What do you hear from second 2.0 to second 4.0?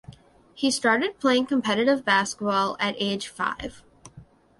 basketball at age five.